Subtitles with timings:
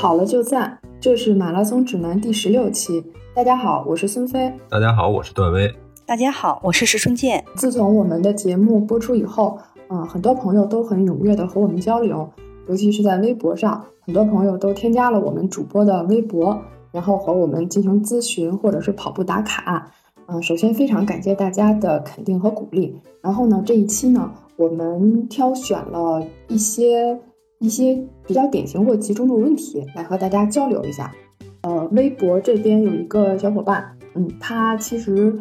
[0.00, 3.04] 跑了就赞，这是马拉松指南第十六期。
[3.34, 4.50] 大家好，我是孙飞。
[4.66, 5.70] 大家好，我是段威。
[6.06, 7.44] 大家好，我是石春健。
[7.54, 9.58] 自从我们的节目播出以后，
[9.90, 12.26] 嗯，很多朋友都很踊跃的和我们交流，
[12.66, 16.58] 尤其是在微博上，很多朋友都添加了我们主播的微博，
[16.92, 19.92] 然后和我们进行咨询或者是跑步打卡。
[20.28, 22.98] 嗯，首先非常感谢大家的肯定和鼓励。
[23.20, 27.20] 然后呢，这一期呢，我们挑选了一些。
[27.60, 31.12] 一些比较典型或集中的问题来和大家交流一下。
[31.60, 35.38] 呃，微博这边有一个小伙伴，嗯，他其实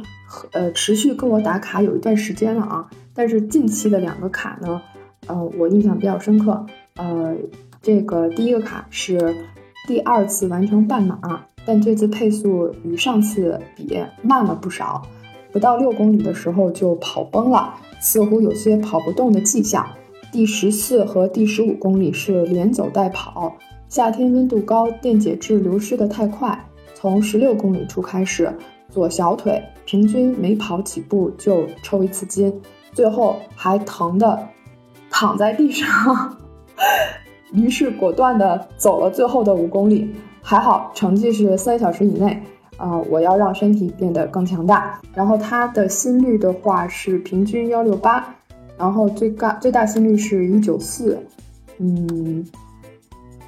[0.52, 4.82] 呃持续跟我打卡有一段时间了啊，但是近期的两个卡呢，
[5.28, 6.66] 呃，我印象比较深刻。
[6.98, 7.34] 呃，
[7.82, 9.34] 这个第一个卡是
[9.88, 15.02] 第二次完成半马，但这次配速与上次比慢了不少，
[15.54, 19.88] 不到六公里的时候就跑崩了，似乎有些跑不动的迹象。
[20.32, 26.58] 第十四和第十五公里是连走带跑，夏天温度高，电解质流失的太快。
[26.94, 28.54] 从十六公里处开始，
[28.90, 34.48] 左小腿平均每跑几步就抽一次筋，最后还疼的
[35.10, 36.38] 躺在地上，
[37.52, 40.14] 于是果断的走了最后的五公里。
[40.42, 42.42] 还好成绩是三小时以内，
[42.78, 45.00] 啊，我要让身体变得更强大。
[45.14, 48.36] 然后他的心率的话是平均幺六八。
[48.80, 51.20] 然后最高最大心率是一九四，
[51.80, 52.46] 嗯，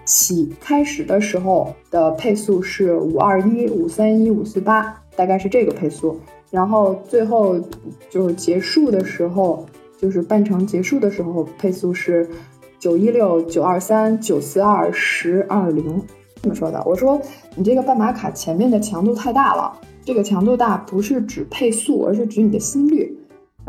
[0.04, 6.20] 起开始的时候的配速是五二一五三一五四八，大概是这个配速。
[6.50, 7.58] 然后最后
[8.10, 9.66] 就是结束的时候，
[9.98, 12.30] 就是半程结束的时候，配速是
[12.78, 16.04] 九一六九二三九四二十二零。
[16.42, 17.22] 这么说的，我说
[17.56, 23.18] 你这个半马卡前面的强度太大了，这个强度大不是指配速，而是指你的心率。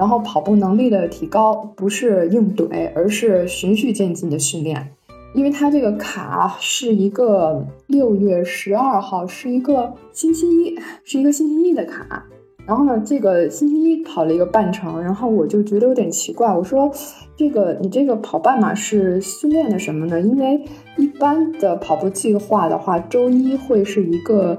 [0.02, 4.88] 然后跑步能力的提高不是硬怼，而是循序渐进的训练。
[5.32, 12.26] 因为它这个卡是一个六月十二号，是一个星期一，是一个星期一的卡。
[12.66, 16.90] 然后呢，这个星期一跑了一个半程，然后我就觉得有点奇怪，我说
[17.36, 20.20] 这个你这个跑半马是训练的什么呢？
[20.20, 20.60] 因为
[20.96, 24.58] 一般的跑步计划的话，周一会是一个。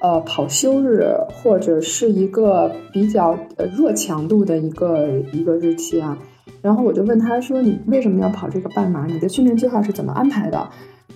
[0.00, 6.16] 呃，跑休日或者是一个比较呃弱强度的一个一个日期啊，
[6.62, 9.06] 然后我就问他说：“你为什么要跑这个半马？
[9.06, 10.68] 你的训练计划是怎么安排的？”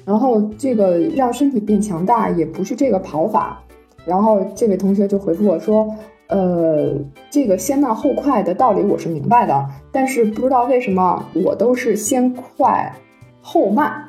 [0.05, 3.63] 然后这个让身体变强大也不是这个跑法。
[4.05, 5.89] 然后这位同学就回复我说
[6.27, 6.93] ：“呃，
[7.31, 12.93] 这个先慢后快的道理我是明白的，但是不知道为什么我都是先快
[13.41, 14.05] 后慢，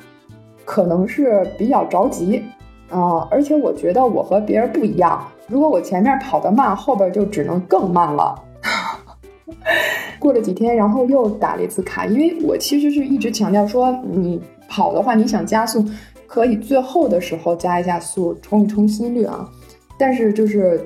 [0.64, 2.42] 可能是比较着急。”
[2.90, 5.26] 啊，而且我觉得我和别人不一样。
[5.46, 8.34] 如果我前面跑得慢，后边就只能更慢了。
[10.18, 15.84] 过了几天，然后又打了一次卡，因为我其实是一直强调说，你跑的话，你想加速，
[16.26, 19.46] 可以最后的时候加一下速，冲一冲心率啊。
[19.98, 20.80] 但是就是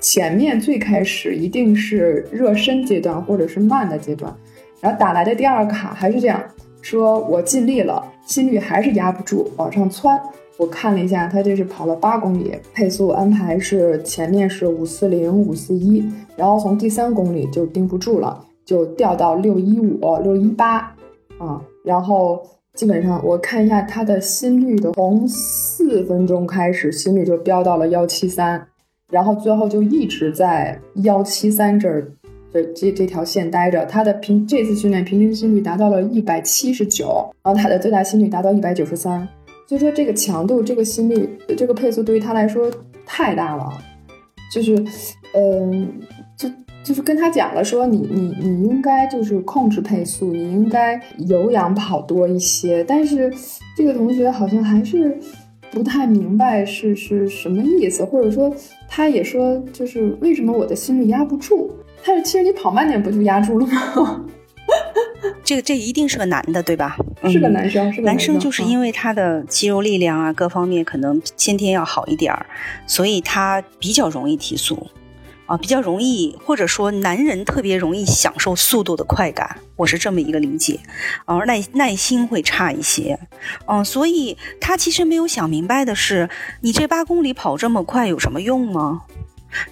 [0.00, 4.34] 前面最开始一定是热身阶段或者是慢的阶段，
[4.80, 6.42] 然后打来的第二卡还是这样
[6.82, 10.20] 说，我尽力了，心率还是压不住，往上窜。
[10.56, 16.04] 我看了一下，他这是跑了八公里，配速安排是前面是五四零五四一，
[16.36, 20.94] 然后从第三公里就盯不住了，就掉到六一五六一八
[21.38, 22.40] 啊，然后
[22.74, 28.64] 基本上我看一下他的心率的，从四分钟开始心率就飙到了幺七三，
[29.10, 32.08] 然后最后就一直在幺七三这儿
[32.52, 39.28] 的这这条线待着，他的平这次训练平均心率达到了一百七十九，然后他的最大心率达到一百九十三。
[39.66, 42.70] 所以说这个强度、这个心率、这个配速对于他来说
[43.06, 43.72] 太大了，
[44.52, 44.74] 就是，
[45.34, 46.00] 嗯，
[46.36, 46.48] 就
[46.82, 52.84] 就是跟他讲了说，你你你应该就是控制配速，你应该有氧跑多一些。
[52.84, 53.32] 但是
[53.76, 55.18] 这个同学好像还是
[55.70, 58.54] 不太明白是是什么意思，或者说
[58.86, 61.70] 他也说就是为什么我的心率压不住？
[62.06, 64.24] 但是其实你跑慢点不就压住了吗？
[65.44, 66.96] 这个这一定是个男的，对吧？
[67.30, 72.46] 是个男生，是个男生，就是因为他的肌肉力量啊，各方面可能先天要好一点儿，
[72.86, 74.86] 所以他比较容易提速，
[75.46, 80.80] 啊，比较容易，或者说男人特别容易享受速度的快感，我是这么一个理解，
[81.26, 83.18] 而耐耐心会差一些，
[83.66, 86.28] 嗯，所以他其实没有想明白的是，
[86.62, 89.02] 你这八公里跑这么快有什么用吗？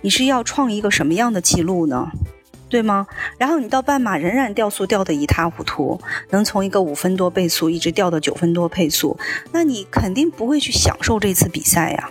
[0.02, 2.10] 你是要创一个什么样的记录呢？
[2.72, 3.06] 对吗？
[3.36, 9.18] 然后你到半马仍然掉速掉得一塌糊涂，能从一个五分多倍速一直掉到九分多配速，
[9.52, 12.10] 那你肯定不会去享受这次比赛呀。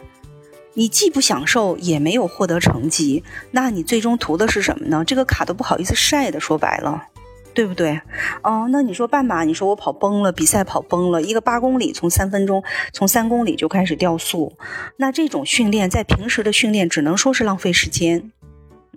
[0.76, 5.04] 你既不享受，也没有获得成绩，那你最终图的是什么呢？
[5.04, 7.06] 这个卡都不好意思晒的，说白了。
[7.54, 8.00] 对不对？
[8.44, 14.56] 哦，那你说半马，你说我跑崩了，比赛跑崩了，一个八公里从三分钟，从三公里就开始掉速，
[14.98, 18.32] 那这种训练在平时的训练只能说是浪费时间。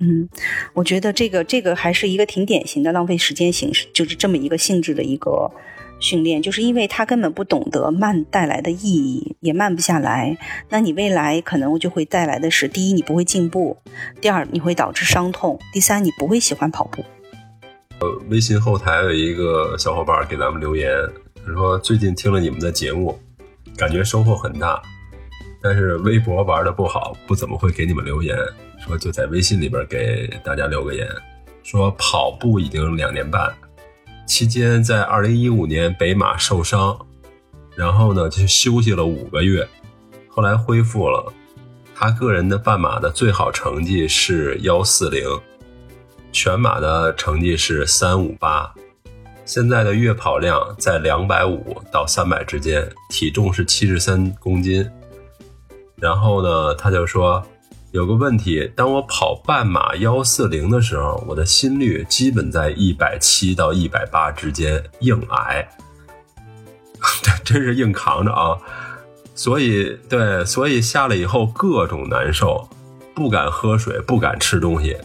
[0.01, 0.29] 嗯，
[0.73, 5.49] 我觉得这个这个还是一个挺典型的浪费时间形式，就是这么一个性质的一个
[6.01, 10.37] 训练，就是因为他根本不懂得慢带来的意义，也慢不下来。
[10.69, 13.77] 那你未来可能就会带来的是：第一，你不会进步；
[14.21, 17.05] 第二，你会导致伤痛；第三，你不会喜欢跑步。
[18.01, 20.91] 呃，微信后台有一个小伙伴给咱们留言，
[21.47, 23.17] 他说最近听了你们的节目，
[23.77, 24.83] 感觉收获很大，
[25.63, 28.37] 但是微博玩的不好，不怎么会给你们留言。
[28.87, 31.09] 说就在微信里边给大家留个言，
[31.63, 33.51] 说跑步已经两年半，
[34.27, 36.99] 期间在二零一五年北马受伤，
[37.75, 39.67] 然后呢就休息了五个月，
[40.29, 41.33] 后来恢复了。
[41.95, 45.25] 他个人的半马的最好成绩是幺四零，
[46.31, 48.71] 全马的成绩是三五八，
[49.47, 54.87] 现在的月跑量在两百五到三百之间，体重是七十三公斤。
[55.97, 57.43] 然后呢，他就说。
[57.95, 65.69] 有个问题，当我跑半马幺四零的时候，我的心率基本在一百七到一百八之间，硬挨，
[67.23, 68.59] 这 真是硬扛着啊！
[69.37, 72.69] 所以，对，所以下来以后各种难受，
[73.15, 74.97] 不敢喝水，不敢吃东西，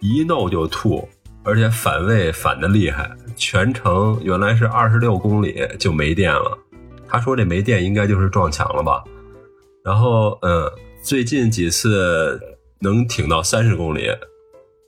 [0.00, 1.08] 一弄就吐，
[1.44, 3.10] 而且反胃反的厉害。
[3.36, 6.58] 全程原来是二十六公里就没电了，
[7.08, 9.02] 他说这没电应该就是撞墙了吧？
[9.82, 10.70] 然后，嗯。
[11.04, 12.40] 最近几次
[12.80, 14.08] 能挺到三十公里，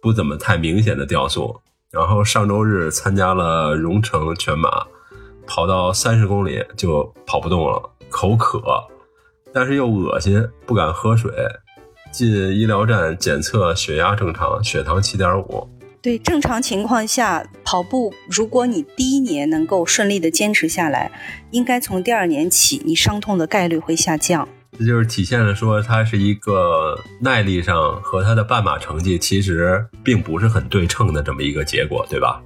[0.01, 1.61] 不怎么太明显的掉速。
[1.91, 4.87] 然后上周日参加了荣成全马，
[5.47, 8.63] 跑到三十公里就跑不动了，口渴，
[9.53, 11.31] 但是又恶心，不敢喝水。
[12.11, 15.69] 进医疗站检测血压正常，血糖七点五。
[16.01, 21.13] 对，正常情况下跑步，如果你第一年能够顺利的坚持下来，
[21.51, 24.49] 应该从第二年起，你伤痛的概率会下降。
[24.78, 32.43] 这就是体现了说，他是一个耐力上和他的半马成绩其实并不是很对称的这么一个结果，对吧？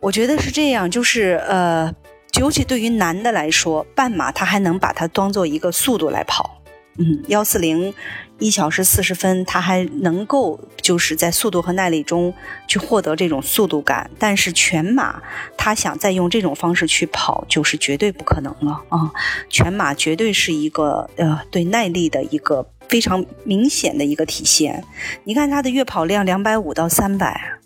[0.00, 1.92] 我觉得是这样，就是呃，
[2.38, 6.57] 尤其对于男的来说，半马他还能把它当做一个速度来跑，
[6.98, 7.94] 嗯，幺四零。
[8.40, 12.32] 一小时四十分，他还能够就是在速度和耐力中
[12.68, 15.20] 去获得这种速度感，但是全马
[15.56, 19.10] 他想再用这种方式去跑，就是绝对不可能了啊！
[19.50, 24.84] 全马绝对是一个呃对耐力的一个非常明显的一个体现。
[25.24, 27.58] 你看他的月跑量两百五到三百，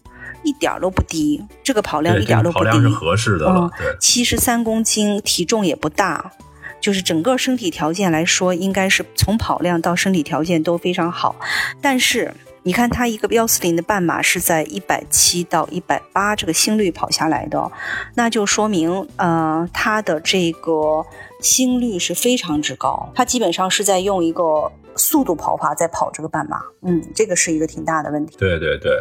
[0.43, 3.71] 一点都不低，这个跑量一点都不低，是合适的了。
[3.77, 6.33] 对，七十三公斤，体重也不大。
[6.83, 11.37] 就是整个身体条件来说，应该是从跑量到身体条件都非常好。
[11.81, 12.35] 但是
[12.65, 17.71] 你看他一个幺四零的半马是在一百七到一百八这个心率跑下来的，
[18.17, 21.07] 那就说明呃他的这个
[21.41, 23.11] 心率是非常之高。
[23.15, 28.37] 他基本上是在用一个速度跑法在跑这个半马，嗯，这个是一个挺大的问题。
[28.37, 28.93] 对对对，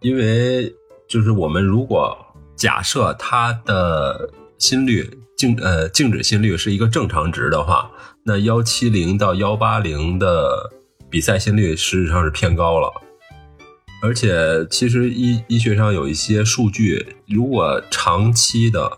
[0.00, 0.70] 因为
[1.08, 2.16] 就是我们如果
[2.54, 5.08] 假设他的心率。
[5.38, 7.88] 静呃静止心率是一个正常值的话，
[8.24, 10.68] 那幺七零到幺八零的
[11.08, 12.92] 比赛心率实际上是偏高了，
[14.02, 18.90] 而且其实医医学上有一些数据，如果长期的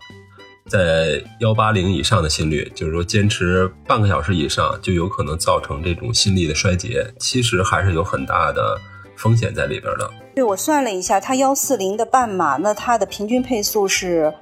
[0.67, 8.75] 在幺八零以上的心率，就是说坚持半个小时以上，就有可能造成这种心力的衰竭，其实还是有很大的
[9.15, 10.09] 风险在里边的。
[10.33, 14.33] 对我算了一下，它幺四零的半马，那它的平均配速是。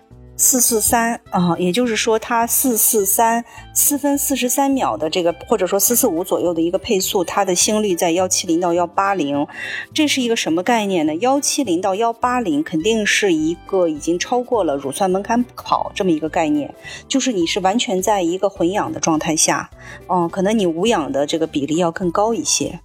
[0.41, 3.43] 四四三啊，也就是说，它四四三
[3.73, 9.45] 四分四十三秒的这个，或者说四四五左右的一个配速，它的心率在幺七零到幺八零，
[9.93, 11.13] 这是一个什么概念呢？
[11.15, 16.73] 幺七零到幺八零肯定是一个已经超过了乳酸门槛跑这么一个概念，
[17.09, 19.69] 就是你是完全在一个混氧的状态下，
[20.07, 22.79] 嗯，可能你无氧的这个比例要更高一些。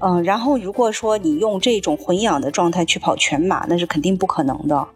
[0.00, 4.86] 嗯，然后如果说你用这种混氧的状态去跑全马，那是肯定不可能的。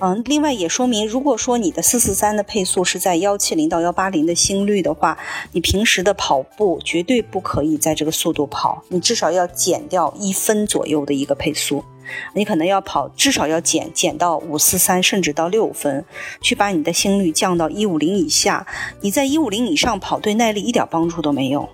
[0.00, 5.16] 嗯，另外也说明，如果说你的四四三的配速是在幺七零到幺八零的心率的话，
[5.52, 11.82] 你平时的跑步绝对不可以在这个速度跑，你至少要减掉一分左右的一个配速，
[12.34, 16.04] 你可能要跑至少要减减到五四三，甚至到六分，
[16.42, 18.66] 去把你的心率降到一五零以下。
[19.00, 21.68] 你在一五零以上跑，对耐力一点帮助都没有。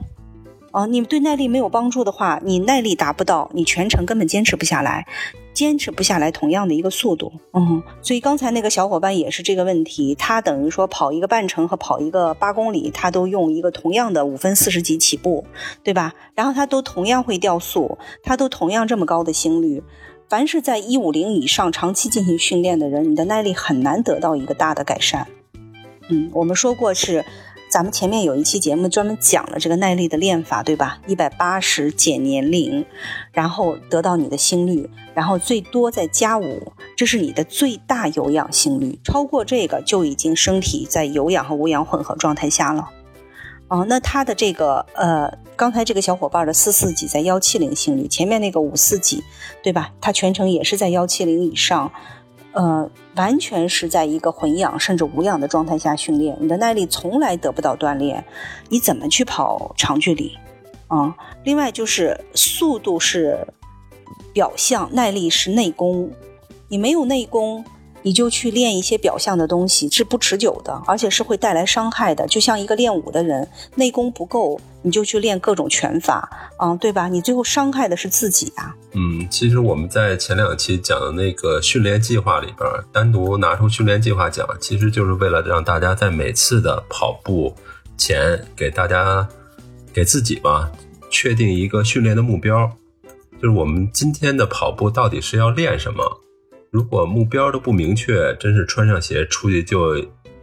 [0.76, 5.06] 哦，你对耐力没有帮助的话，你耐力达不到，你全程根本坚持不下来，
[5.54, 7.32] 坚持不下来同样的一个速度。
[7.54, 15.46] 嗯，所以刚才那个小伙伴也是这个问题，他等于说跑一个半程和跑一个八公里，他都用一个同样的五分四十几起步，
[15.82, 16.12] 对吧？
[16.34, 19.82] 然后他都同样会掉速，他都同样这么高的心率。
[20.28, 25.26] 凡是在一五零以上长期进行训练的人，你的耐力很难得到一个大的改善。
[26.08, 27.24] 嗯，我们说过是，
[27.76, 30.98] 咱们前面有一期节目专门讲了这个耐力的练法，对吧？
[31.06, 32.86] 一百八十减年龄，
[33.32, 38.98] 然后得到你的心率，然后最多再加五，这是你的最大有氧心率。
[39.04, 42.88] 超过这个就已经身体在有氧和无氧混合状态下了。
[43.68, 49.22] 哦，那他的这个呃，刚才这个小伙伴的四四几在幺七零心率，前面那个五四几，
[49.62, 49.92] 对吧？
[50.00, 51.92] 他全程也是在幺七零以上，
[52.56, 58.24] 呃，完全是在一个混氧甚至无氧的状态下训练，你的耐力从来得不到锻炼，
[58.70, 60.34] 你怎么去跑长距离？
[60.88, 63.46] 啊，另外就是速度是
[64.32, 66.10] 表象，耐力是内功，
[66.68, 67.62] 你没有内功。
[68.06, 72.24] 你就去练一些表象的东西是不持久的，而且是会带来伤害的。
[72.28, 76.30] 就像一个练武的人，内功不够，你就去练各种拳法，
[76.62, 77.08] 嗯，对吧？
[77.08, 78.72] 你最后伤害的是自己啊。
[78.92, 87.52] 嗯，其实我们在前两期讲的那个训练计划里边，单独拿出训练计划讲，其实就是为了让大家在每次的跑步
[87.98, 89.26] 前，给大家
[89.92, 90.70] 给自己吧，
[91.10, 92.70] 确定一个训练的目标，
[93.42, 96.20] 就是我们今天的跑步到底是要练什么。
[96.76, 99.96] 如果目标都不明确，真是穿上鞋出去就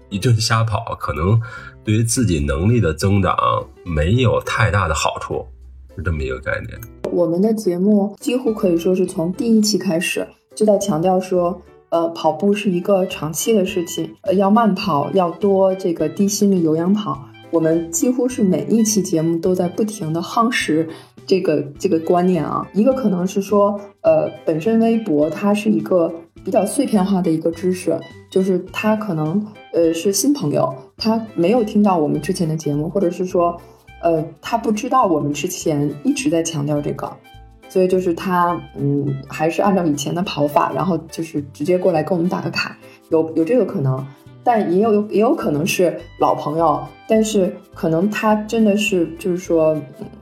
[0.09, 1.39] 一顿瞎跑，可能
[1.83, 3.37] 对于自己能力的增长
[3.85, 5.45] 没有太大的好处，
[5.95, 6.75] 是这么一个概念。
[7.11, 17.29] 我们的节目几乎可以说是从第一期开始就在强调说，呃，跑步是一个长期的事情，呃，要慢跑，要多这个低心率有氧跑。
[17.51, 20.89] 我们几乎是每一期节目都在不停的夯实
[21.27, 22.67] 这个这个观念啊。
[22.73, 26.11] 一个可能是说，呃，本身微博它是一个。
[26.43, 27.97] 比较碎片化的一个知识，
[28.29, 33.55] 就是他可能呃是新朋友，他没有听到我们之前的节目，或者是说，
[34.01, 37.11] 呃他不知道我们之前一直在强调这个，
[37.69, 42.77] 所以就是他嗯还是按照以前的跑法，然后就是直接过来跟我们打个卡，
[43.09, 44.05] 有有这个可能，
[44.43, 49.75] 但也有有也有可能是老朋友，但是可能他真的是就是说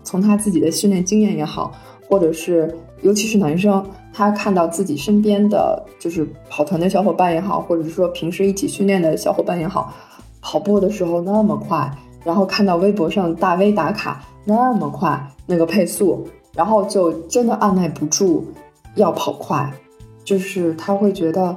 [0.03, 1.73] 从他自己的训练经验也好，
[2.11, 3.83] 或者是尤其是男生。
[4.13, 9.93] 他看到自己身边的就是跑团的小伙伴也好，或者是说平时一起训练的小伙伴也好，
[10.41, 11.89] 跑步的时候那么快，
[12.25, 18.45] 然后看到微博上大 V 打卡那么快那个配速，然后就真的按耐不住
[18.95, 19.71] 要跑快，
[20.25, 21.55] 就是他会觉得，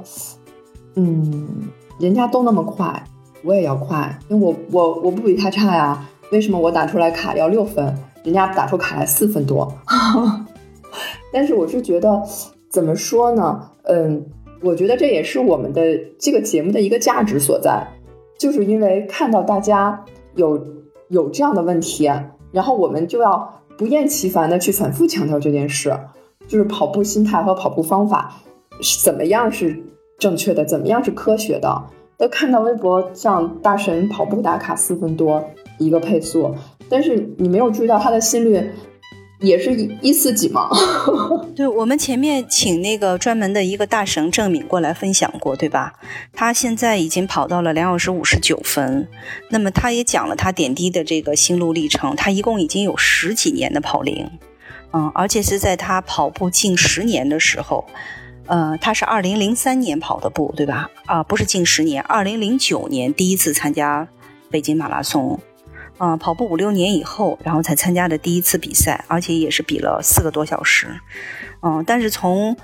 [0.95, 1.67] 嗯，
[1.99, 3.03] 人家都那么快，
[3.43, 7.93] 我也要快，因为我我我不比他差呀，为什么我打出来卡要六分，
[8.23, 9.69] 人家打出卡来四分多？
[11.35, 12.23] 但是我是觉得，
[12.69, 13.69] 怎么说呢？
[13.83, 14.25] 嗯，
[14.61, 15.81] 我觉得这也是我们的
[16.17, 17.85] 这个节目的一个价值所在，
[18.39, 20.01] 就是因为看到大家
[20.35, 20.65] 有
[21.09, 22.09] 有这样的问题，
[22.53, 25.93] 然后我们就要不厌其烦的去反复强调这件事，
[26.47, 28.33] 就是跑步心态和跑步方法
[28.79, 29.77] 是怎么样是
[30.17, 31.83] 正确的，怎么样是科学的。
[32.17, 35.43] 都看到微博上大神跑步打卡四分多
[35.79, 36.55] 一个配速，
[36.87, 38.71] 但是你没有注意到他的心率。
[39.39, 40.69] 也是一一四几吗？
[41.55, 45.93] 对，我们前面请那个专门的一个大神郑敏过来分享过，对吧？
[46.33, 49.07] 他现在已经跑到了两小时五十九分，
[49.49, 52.15] 那么他也讲了他点滴的这个心路历程。
[52.15, 54.29] 他一共已经有十几年的跑龄，
[54.93, 57.85] 嗯，而且是在他跑步近十年的时候，
[58.47, 60.89] 呃，他是二零零三年跑的步，对吧？
[61.05, 64.07] 啊，不是近十年，二零零九年第一次参加
[64.49, 65.39] 北京马拉松。
[65.97, 70.87] 嗯，跑步五六年以后，然后才参加的第一次比赛，而且也是比了四个多小时。
[71.61, 72.55] 嗯，但是从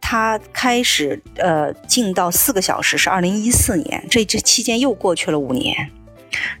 [0.00, 5.90] 他开始呃进到四个小时是二零一四年，这这期间又过去了五年。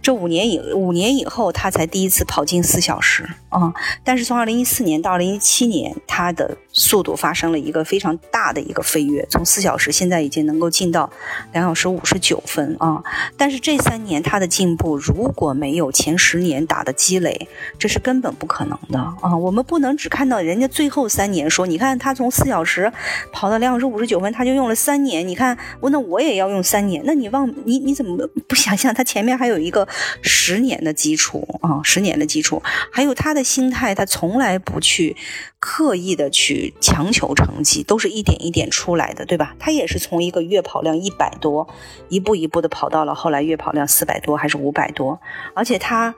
[0.02, 3.72] 这五年以五年以后，他才第一次跑进四小时啊！
[4.02, 11.08] 但是从二零一四年到二零一七年，他的速度发生了一个非常大的一个飞跃，从四小时现在已经能够进到
[11.52, 13.02] 两小时五十九分啊！
[13.36, 17.48] 但是这三年他的进步，如果没有前十年打的积累，
[17.78, 19.36] 这是根本不可能的啊！
[19.36, 22.92] 我们不能只看到人家最后三年说，你看他从四小时
[23.32, 29.60] 跑到两小时五十九分，他就用了三年，你看我那我也要用三年，那你忘你你怎么不想想他前面还有？
[29.60, 29.86] 一个
[30.22, 35.14] 十年的基础啊，十年的基础，还有他的心态，他从来不去
[35.60, 39.54] 刻意的去强求成绩，都是一点一点出来的，对吧？
[39.58, 41.68] 他也是从一个月跑量一百多，
[42.08, 45.20] 一步一步的跑到了后来月跑量四百多还是五百多，
[45.54, 46.14] 而且他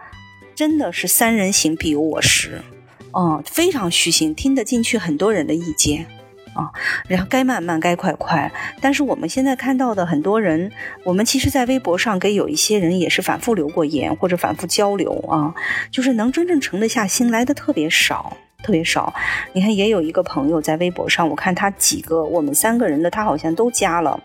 [0.54, 2.62] 真的是三人行必有我师，
[3.12, 6.06] 嗯，非常虚心，听得进去很多人的意见。
[6.54, 6.70] 啊，
[7.08, 10.70] 然后该慢慢该快快，但是我们现在看到的很多人，
[11.02, 15.54] 我们其实，在微博上给有一些人也是反复留过言或者反复交流啊，
[15.90, 19.12] 就是能真正沉得下心来的特别少特别少。
[19.52, 24.18] 你看，也有一个朋友在微博上，我看他几个，我们三个人的他好像都加了。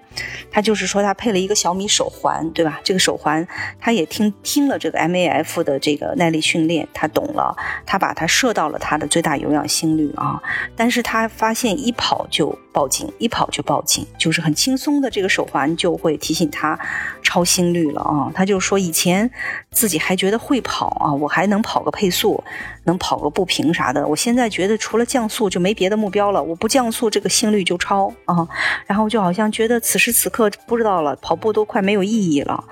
[0.50, 2.80] 他就是说他配了一个小米手环，对吧？
[2.84, 3.48] 这个手环
[3.80, 10.42] 他也听听了这个 MAF 的这个耐力训练，他懂了，他把它设到了他的最大有氧心率啊。
[10.76, 16.80] 但是他发现一跑就报警，一跑就报警，就是很轻松的这个手环就会提醒他
[17.22, 18.32] 超心率了啊。
[18.34, 19.30] 他就说以前
[19.70, 22.44] 自己还觉得会跑啊，我还能跑个配速。
[22.88, 26.42] 能跑个不平啥的，我现在觉得除了降速就没别的目标了。
[26.42, 28.48] 我不降速，这个心率就超啊，
[28.88, 32.64] 然后就好像觉得此时此刻不知道了，跑步都快没有意义了。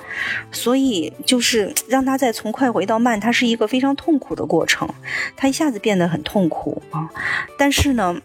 [0.51, 4.89] 所以就是让他再从快回到慢，它是一个非常痛苦的过程，
[5.35, 7.09] 他一下子变得很痛苦啊。
[7.57, 8.15] 但是呢。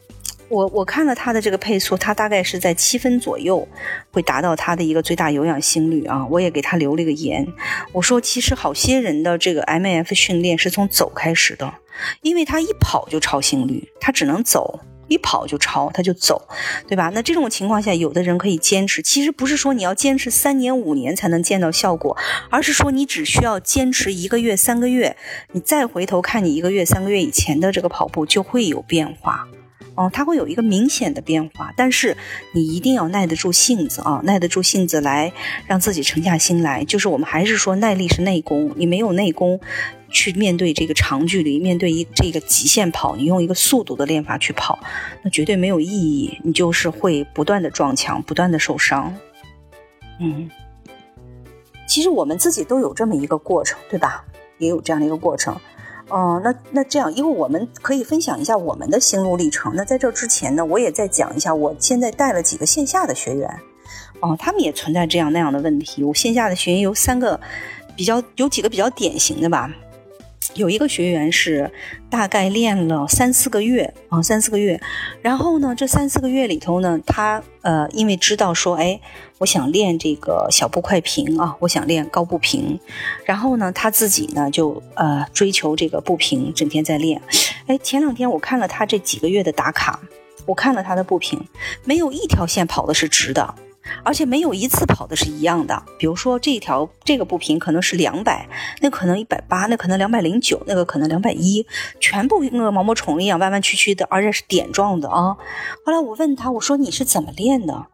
[0.50, 3.66] 我我看了他的这个配速，他大概是在七分左右
[4.11, 6.26] 会达到他的一个最大有氧心率啊。
[6.28, 7.47] 我也给他留了个言，
[7.92, 11.73] 我说其实好些人的这个 M F 训练是从走开始的，
[12.23, 16.49] 因为他一跑就超心率，他只能走，一跑就超，他就走，
[16.88, 17.12] 对吧？
[17.14, 22.16] 那这种情况下，有的人可以坚持，其实不是说你要坚持三年五年才能见到效果，
[22.50, 25.16] 而是说你只需要坚持一个月三个月，
[25.52, 29.47] 你再回头看你一个月三个月以前的这个跑步就会有变化。
[30.00, 32.16] 哦，它会有一个明显的变化，但是
[32.52, 35.30] 你一定要耐得住性子啊，耐得住性子来
[35.66, 36.83] 让自己沉下心来。
[36.85, 39.61] 就是我们还是说耐力是内功，你没有内功
[40.09, 44.78] 去面对这个长距离，面对一这个极限跑，你用一个速度的练法去跑，
[45.23, 46.38] 那绝对没有意义。
[46.42, 49.14] 你就是会不断的撞墙，不断的受伤。
[50.19, 50.49] 嗯，
[51.87, 54.25] 其实我们自己都有这么一个过程，对吧？
[54.57, 55.54] 也有这样的一个过程。
[56.11, 59.73] 哦，那那这样，因为我们可以分享一下我们的心路历程。
[59.75, 63.49] 那在这之前呢，我也再讲一下，我现在带了几个线下的学员，
[64.21, 66.02] 哦，他们也存在这样那样的问题。
[66.02, 67.40] 我线下的学员有三个，
[67.97, 69.71] 比较有几个比较典型的吧。
[70.55, 71.71] 有一个学员是
[72.09, 74.81] 大概练了三四个月啊，三四个月，
[75.23, 79.01] 然后呢，这三四个月里头呢，他呃，因为知道说，哎，
[79.39, 82.81] 我想练这个小步快平啊，我想练高步平，
[83.25, 87.23] 然后呢，他自己呢就呃追求这个步频，整天在练。
[87.67, 90.00] 哎，前两天我看了他这几个月的打卡，
[90.47, 91.39] 我看了他的步频，
[91.85, 93.55] 没有一条线跑的是直的。
[94.04, 98.49] 而且没有一次跑的是一样的，比如说这一条这个步频可能是两百，
[98.80, 101.66] 那可能一百八，那可能两百零九，那个可能两百一，
[101.99, 105.36] 全部跟个毛毛虫一样弯弯曲曲的，而且是点状的啊。
[105.84, 107.86] 后来我问他，我说你是怎么练的？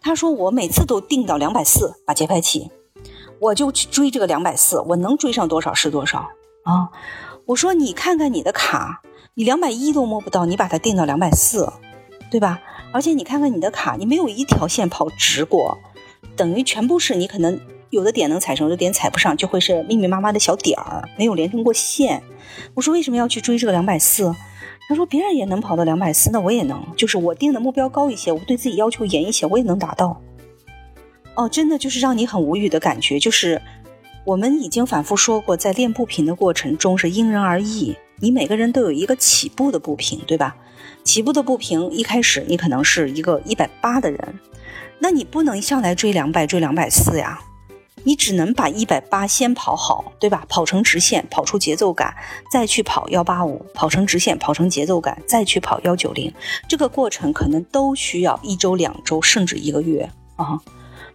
[0.00, 2.70] 他说我每次都定到两百四，把节拍器，
[3.40, 6.28] 我就去追这个两百四，我能追上多少是多少
[6.64, 6.90] 啊。
[7.46, 9.02] 我说你看看你的卡，
[9.34, 11.72] 你两百一都摸不到，你把它定到两百四，
[12.30, 12.60] 对吧？
[12.92, 15.78] 而且你看看你的卡，你没有一条线跑直过，
[16.36, 17.58] 等于全部是你可能
[17.90, 22.22] 有的点能踩上，有的点踩不上，就会是密密麻麻的小点儿，没有连成过线。
[22.74, 24.34] 我说为什么要去追这个两百四？
[24.88, 30.20] 他说别人也能跑到两百四，那我也能，就是我定的目标高一些，我对自己要求严一些，我也能达到。
[31.34, 33.62] 哦，真的就是让你很无语的感觉，就是
[34.26, 40.56] 我们已经反复说过，在练步频的过程中是因人而异，你每个人都有一个起步的步频，对吧？
[41.04, 44.38] 起步的步频，一开始你可能是一个一百八的人，
[44.98, 47.40] 那你不能一上来追两百，追两百四呀，
[48.04, 50.44] 你只能把一百八先跑好，对吧？
[50.48, 52.14] 跑成直线，跑出节奏感，
[52.50, 56.32] 再去跑幺八五，跑成直线，跑成节奏感，再去跑幺九零，
[56.68, 60.60] 这个过程可能都需要一周、两周，甚至一个月啊。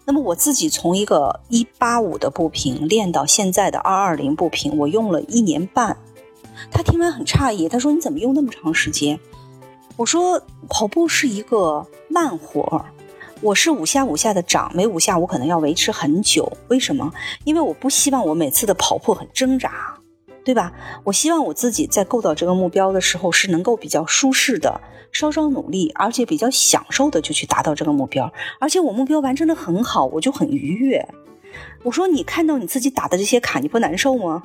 [0.06, 5.98] 那么我自己从一个一八五的步频练到现在的二二零步频，我用了一年半。
[6.72, 9.20] 他听完很诧异，他说：“你怎么用那么长时间？”
[9.98, 12.86] 我说跑步是一个慢活儿，
[13.42, 16.56] 我是五下五下的涨，每五下我可能要维持很久。
[16.68, 17.12] 为什么？
[17.46, 19.98] 因为我不希望我每次的跑步很挣扎，
[20.46, 20.72] 对吧？
[21.04, 24.80] 我希望我自己在够到这个目标的时候是能够比较舒适的，
[25.12, 28.32] 稍稍努力，而且比较享受的就去达到这个目标。
[28.60, 31.10] 而且我目标完成的很好，我就很愉悦。
[31.82, 34.44] 我说你看到你自己打的这些卡，你不难受吗？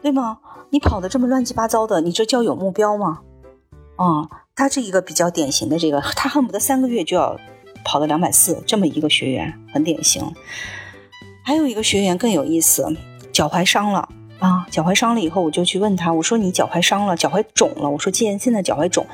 [0.00, 0.38] 对吗？
[0.70, 3.20] 你跑的这么乱七八糟的，你这叫有目标吗？
[3.96, 4.43] 啊？
[4.56, 7.36] 他是一个比较典型的这个，他恨不得三个月就要
[7.84, 10.32] 跑到两百四，这么一个学员很典型。
[11.42, 12.86] 还有一个学员更有意思，
[13.32, 17.90] 脚踝伤了啊，脚踝伤了以后，我就去问他，我说你脚踝伤了，脚踝肿了。
[17.90, 19.04] 我说既然现在脚踝肿，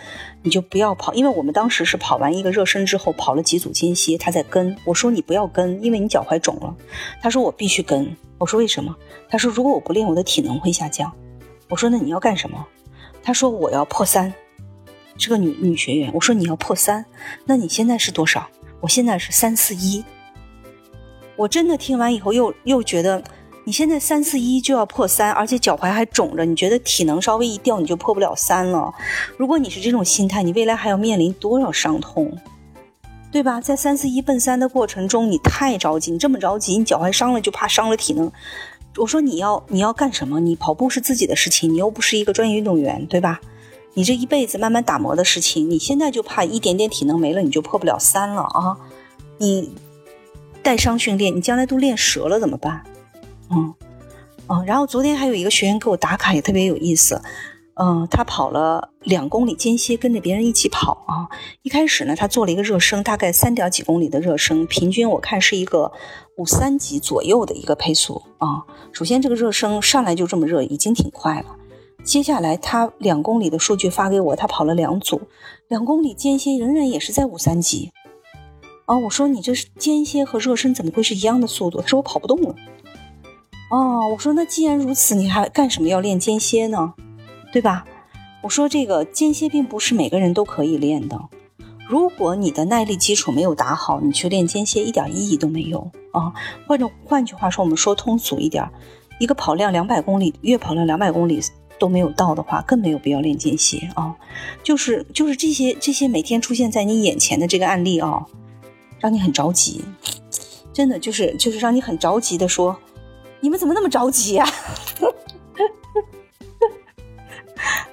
[0.42, 6.76] 你就不要跑，因为我们当时是跑完一个热身之后跑了几组间歇，他在跟我说你不要跟，因为你脚踝肿了。
[7.22, 8.94] 他说我必须跟，我说为什么？
[9.30, 11.10] 他说如果我不练，我的体能会下降。
[11.70, 12.66] 我说那你要干什么？
[13.22, 14.30] 他说我要破三。
[15.16, 17.04] 是个女女学员，我说你要破三，
[17.44, 18.48] 那你现在是多少？
[18.80, 20.04] 我现在是三四一。
[21.36, 23.22] 我真的听完以后又又觉得，
[23.64, 28.92] 你现在三四一就要破三，而且脚踝还肿着，你觉得体能稍微一掉你就破不了三了。
[29.36, 32.36] 如果你是这种心态，你未来还要面临多少伤痛，
[33.30, 33.60] 对吧？
[33.60, 38.30] 在三四一奔三的过程中，你太着急，你这么着急，你脚踝伤了就怕伤了体能。
[38.96, 40.40] 我说你要你要干什么？
[40.40, 43.40] 你跑步是自己的事情，你又不是一个专业运动员，对吧？
[43.94, 48.76] 你这一辈子慢慢打磨的事情，你现在就怕一点点体能没了，你就破不了三了啊！
[49.38, 49.72] 你
[50.62, 52.84] 带伤训练，你将来都练折了怎么办？
[53.50, 53.74] 嗯，
[54.48, 57.20] 嗯，然后昨天还有一个学员给我打卡，也特别有意思。
[57.74, 61.26] 嗯，他跑了两公里间歇，跟着别人一起跑啊。
[61.62, 65.90] 一开始呢，他做了一个热身，大概三点几公里的热身，平均我看是一个
[66.36, 68.64] 五三级左右的一个配速啊。
[68.92, 71.56] 首先这个热身上来就这么热，已经挺快了。
[72.02, 75.20] 接下来他两公里的数据发给我，他跑了两组，
[75.68, 77.92] 两公里间歇仍然也是在五三级。
[78.86, 81.80] 啊，我说你这是间歇和热身怎么会是一样的速度？
[81.80, 82.54] 他说我跑不动了。
[83.70, 86.94] 哦，我说那既然如此，你还干什么要练间歇呢？
[87.52, 87.84] 对吧？
[88.42, 91.20] 我说这个间歇并不是每个人都可以练的。
[91.88, 96.32] 如果你的耐力基础没有打好，你去练间歇一点意义都没有啊。
[96.66, 98.68] 或者换句话说，我们说通俗一点，
[99.18, 101.40] 一个跑量两百公里，月跑量两百公里
[101.80, 104.14] 都没有到的话，更没有必要练间歇啊。
[104.62, 108.24] 就是就是这些这些每天出现在你眼前的这个案例啊，
[109.00, 109.82] 让你很着急，
[110.72, 112.76] 真的就是就是让你很着急的说。
[113.40, 114.44] 你们怎么那么着急呀？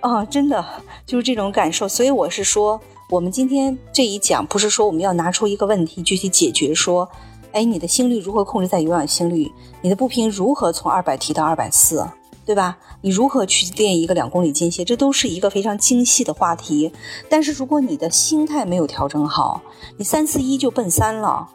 [0.02, 0.64] 啊，真的
[1.06, 1.88] 就是这种感受。
[1.88, 7.10] 所以我是说，我们今天这一讲不是说我们要拿出一个问题具体解决，说，
[7.54, 9.50] 哎，你的心率如何控制在有氧心率？
[9.82, 12.06] 你的步频如何从二百提到二百四，
[12.48, 12.80] 对吧？
[13.02, 14.84] 你如何去练一个两公里间歇？
[14.84, 16.92] 这都是一个非常精细的话题。
[17.30, 19.62] 但是如果你的心态没有调整好，
[19.98, 21.50] 你三四一就奔三了。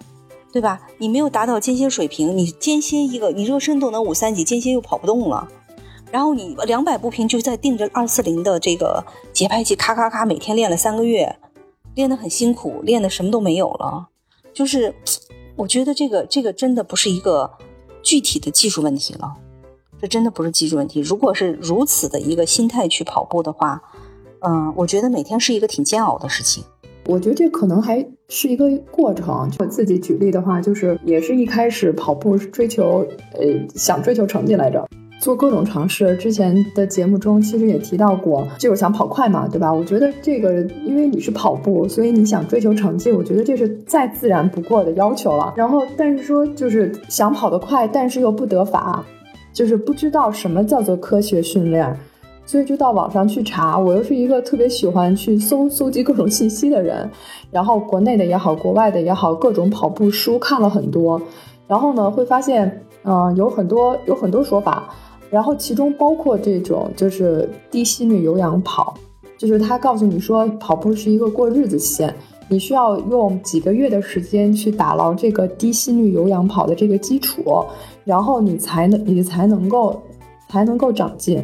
[0.52, 0.82] 对吧？
[0.98, 5.48] 你没有达到间歇水平，你间歇一个，你热身都能五三级，间歇又跑不动了，
[6.10, 9.02] 然后你两百步频就在定着二四零的这个
[9.32, 11.36] 节拍器，咔咔咔，每天练了三个月，
[11.94, 14.08] 练得很辛苦，练的什么都没有了。
[14.52, 14.94] 就是，
[15.56, 17.50] 我觉得这个这个真的不是一个
[18.02, 19.34] 具体的技术问题了，
[20.02, 21.00] 这真的不是技术问题。
[21.00, 23.80] 如果是如此的一个心态去跑步的话，
[24.40, 26.64] 嗯，我觉得每天是一个挺煎熬的事情。
[27.06, 29.48] 我觉得这可能还是一个过程。
[29.48, 33.44] 就我自己举例的话，就是也是一开始跑步追求，呃，
[33.76, 34.84] 想追求成绩来着，
[35.20, 36.16] 做各种尝试。
[36.16, 39.72] 之前的节目中其实也提到过，就是想跑快嘛，对吧？
[39.72, 45.54] 我觉得这个，因为你是跑步，所以你想追求成绩，我觉得这是再自然不过的要求了。
[45.56, 49.04] 然后，但是说就是想跑得快，但是又不得法，
[49.52, 51.96] 就是不知道什么叫做科学训练。
[52.44, 57.08] 所以就到网上去查，我又是一个特别喜欢去搜搜集各种信息的人，
[57.52, 61.22] 然后国内的也好，国外的也好，各种跑步书看了很多，
[61.68, 64.92] 然后呢会发现，嗯，有很多有很多说法，
[65.30, 68.92] 然后其中包括这种就是低心率有氧跑，
[69.38, 72.12] 就是他告诉你说跑步是一个过日子线，
[72.48, 77.64] 你需要用几个月的时间去打牢这个低心率有氧跑的这个基础，
[78.04, 80.02] 然后你才能你才能够
[80.48, 81.42] 才能够长进。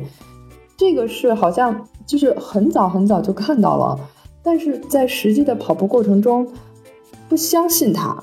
[0.76, 3.98] 这个是好像就是很早很早就看到了，
[4.42, 6.46] 但是在实际的跑步过程中
[7.28, 8.16] 不相信他，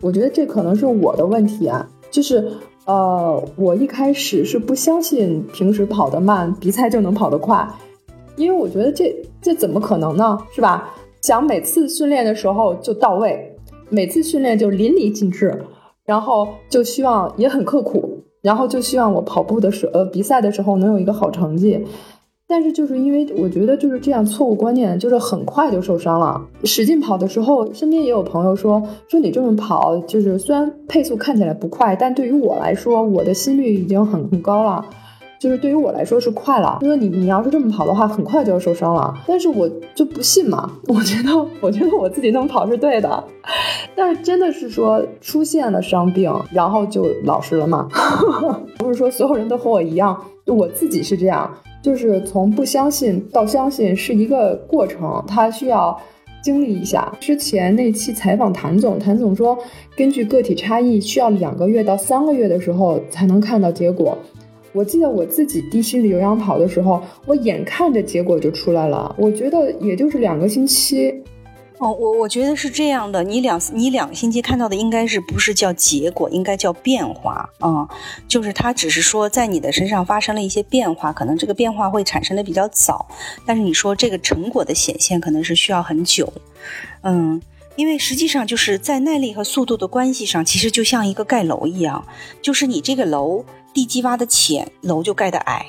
[0.00, 2.50] 我觉得这可能是我的问题啊，就是
[2.84, 7.68] 呃，我一开始是不相信平时跑得慢，比赛就能跑得快，
[8.36, 10.94] 因为我觉得这这怎么可能呢，是吧？
[11.22, 13.56] 想每次训练的时候就到位，
[13.88, 15.56] 每次训练就淋漓尽致，
[16.04, 18.18] 然后就希望也很刻苦。
[18.42, 21.80] 然后就希望我跑步的时呃比赛的时候能有一个好成绩，
[22.48, 26.44] 但是就是因为我觉得就是这样错误观念，就是很快就受伤了。
[26.64, 34.84] 使劲跑的时候，身边也有朋友说说你这么跑，就是虽然配速看起来不快，但对于我来说，我的心率已经很很高了。
[35.42, 39.12] 就是对于我来说是快了，就说你你要是这么跑的话，很快就要受伤了。
[39.26, 43.24] 但是我就不信嘛，我觉得我觉得我自己那么跑是对的，
[43.96, 47.88] 但是真的是说出现了伤病，然后就老实了吗？
[48.78, 51.52] 不是说所有人都和我一样，我自己是这样，
[51.82, 56.00] 就是从不相信到相信是一个过程，他需要
[56.40, 57.12] 经历一下。
[57.18, 59.58] 之前那期采访谭总，谭总说，
[59.96, 64.16] 根据个体差异，需要两个月到三个月的时候才能看到结果。
[64.72, 69.14] 我记得我自己低心理有氧跑的时候，我眼看着结果就出来了。
[69.18, 71.22] 我觉得也就是两个星期。
[71.78, 77.88] 哦，我我觉得是这样的，你两你两个星期看到的应该是不是叫结果，应该叫变化啊？
[78.28, 83.04] 就是它只是说在你的身上发生了一些变化，可能这个变化会产生的比较早，
[83.44, 86.32] 但是你说这个成果的显现可能是需要很久。
[87.02, 87.42] 嗯，
[87.82, 92.06] 因为实际上就是在耐力和速度的关系上，其实就像一个盖楼一样，
[92.40, 95.66] 就是你这个楼地基挖的浅，楼就盖的矮。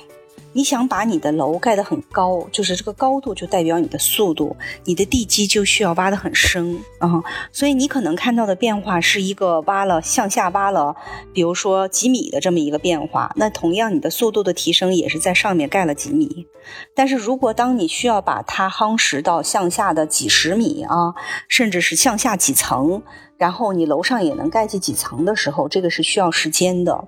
[0.54, 7.24] 你想把你的楼盖得很高，就是这个高度就代表你的速度，你的地基就需要挖得很深啊。
[7.52, 10.96] 所以你可能看到的变化是一个挖了向下挖了，
[11.34, 13.34] 比如说几米的这么一个变化。
[13.36, 16.48] 那同样你的速度的提升也是在上面盖了几米。
[16.96, 21.14] 但是如果当你需要把它夯实到向下的几十米啊，
[21.48, 23.02] 甚至是向下几层。
[23.38, 27.08] 然后你楼上也能盖起几层的时候，这个是需要时间的。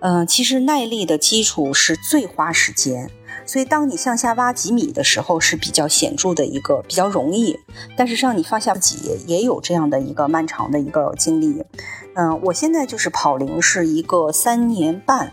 [0.00, 3.10] 嗯，其实耐力的基础是最花时间，
[3.44, 7.58] 所以当你向下挖几米的时候是比较显著的一个比较容易，
[7.96, 11.62] 但是让你放下几也有这样的一个漫长的一个经历。
[12.14, 15.32] 嗯，我现在就是跑龄是一个三年半。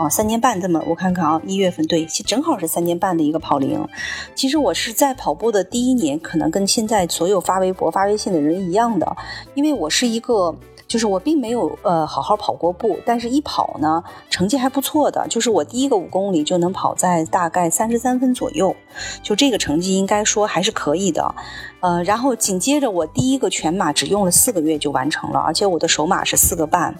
[0.00, 3.86] 啊，三年半这么，我看看啊，一月份对其，正好是三年半的一个跑龄。
[4.34, 9.16] 其实我是在跑步的第一年，可能跟现在所有发微博、发微信的人一样的，
[9.52, 10.56] 因为我是一个。
[10.90, 15.24] 就是我并没有呃好好跑过步，但是一跑呢，成绩还不错的。
[15.28, 18.74] 就是我第一个五公里就能跑在大概三十三分左右，
[19.22, 21.32] 就这个成绩应该说还是可以的。
[21.78, 26.92] 呃，然后紧接着我第一个全马只用了四个月就完成了，而且我的首马是四个半。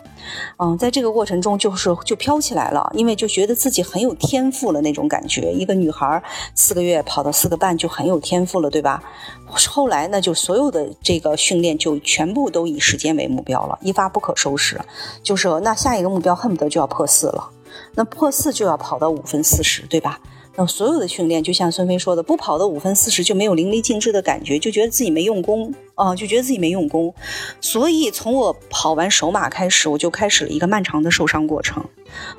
[0.58, 5.52] 嗯，在这个过程中就是就飘起来了，因为就觉得自己很有天赋了那种感觉。
[5.52, 6.22] 一个女孩
[6.54, 9.02] 四个月跑到四个半就很有天赋了，对吧？
[9.50, 14.80] 后来呢，就所有的这个训练就全部都以时间为目标了，一发不可收拾。
[15.22, 17.50] 就是那下一个目标恨不得就要破四了，
[17.94, 20.20] 那破四就要跑到五分四十，对吧？
[20.66, 27.14] 所有的训练，就像孙飞说的，不跑到五分四十就没有淋漓尽致的感觉，就觉得自己没用功啊，就觉得自己没用功。
[27.60, 31.84] 所以从我跑完首马开始，我就开始了一个漫长的受伤过程。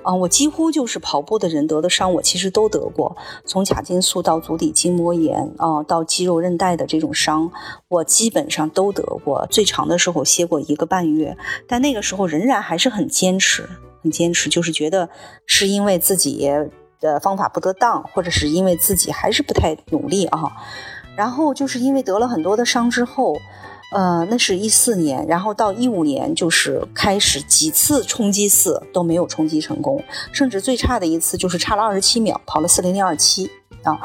[0.04, 7.50] 啊，我几乎就是跑步的人得的伤，我其实都得过，从髂筋束到足底筋膜炎啊，到肌肉韧带的这种伤，
[7.88, 9.48] 我基本上都得过。
[9.50, 13.70] 最长的时候歇过一个半月，但那个时候仍然还是很坚持，
[14.04, 15.10] 很坚持，就是觉得
[15.46, 16.50] 是因为自己。
[17.02, 20.54] 的方法不得当，或者是因为自己还是不太努力啊，
[21.18, 23.36] 然后就是因为得了很多的伤之后，
[23.92, 33.52] 呃，那是一四年，然后到一五年就是开始几次冲击四都没有冲击成功，甚至最差的一次就是差了二十七秒，跑了四零零二七。
[33.84, 34.00] 啊，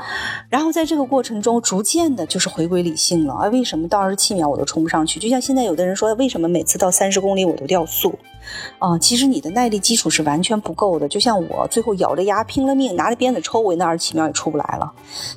[0.49, 3.35] 然后在这个过程中，逐渐的就是回归理性了。
[3.35, 5.21] 啊，为什么到二十七秒我都冲不上去？
[5.21, 8.19] 就像现在有的人说，为什么每次到三十公里我都掉速？
[8.79, 11.07] 啊，其实你的耐力基础是完全不够的。
[11.09, 14.91] 就像我最后咬着牙拼了命拿着鞭子抽，我那二十七秒也出不来了，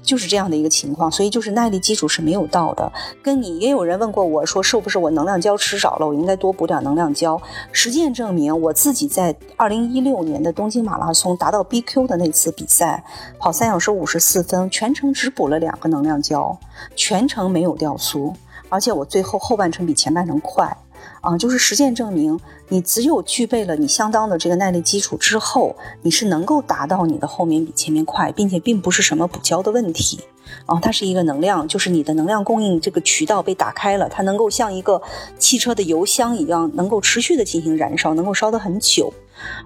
[0.03, 1.11] 就是这样的一个情况。
[1.11, 2.89] 所以就是耐力基础是没有到的。
[3.21, 6.07] 跟你也有人问过我说，是不是我能量胶吃少了？
[6.07, 7.41] 我应该多补点能量胶。
[7.71, 13.03] 实践证明，我自己在二零一六年的东京马拉松达到 BQ 的那次比赛，
[13.39, 14.19] 跑三小时五十。
[14.29, 16.55] 四分全程只补了两个能量胶，
[16.95, 18.35] 全程没有掉速，
[18.69, 20.77] 而且我最后后半程比前半程快，
[21.21, 30.19] 啊，就是实践证明，你只有具备了你相当的这个耐力基础之后，你是能够达到你的后面比前面快，并且并不是什么补胶的问题。
[30.67, 35.01] 啊，它是一个能量，就是你的能量供应这个渠道被打开了，它能够像一个
[35.39, 39.11] 汽车的油箱一样，能够持续的进行燃烧，能够烧得很久。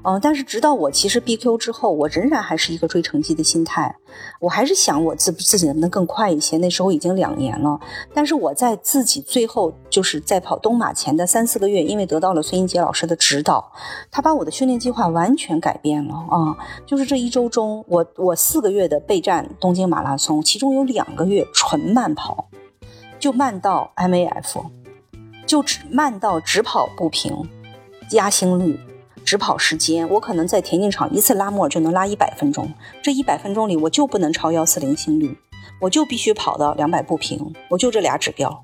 [0.03, 3.95] 嗯，但是直到我其实 BQ 之后，我仍然还是一个追成绩的心态，
[4.41, 6.57] 我还是想我自自己能不能更快一些。
[6.57, 7.79] 那时候已经两年了，
[8.13, 13.71] 但是我在自己最后就是在跑东马前的三四个月，因为得到了孙英杰老师的指导，
[14.12, 16.57] 他把我的训练计划完全改变了啊！
[16.86, 20.73] 就是这一周中，我我四个月的备战东京马拉松，其中。
[20.73, 22.47] 有两个月纯慢跑，
[23.19, 24.63] 就慢到 MAF，
[25.45, 27.31] 就只慢到只跑步频、
[28.09, 28.79] 压心率、
[29.33, 30.07] 只跑时间。
[30.09, 35.35] 我可能在田径场一次拉磨就能拉一百分钟，这一百分钟里我就不能超幺四零心率，
[35.81, 38.63] 我就必须跑到两百步频，我就这俩指标，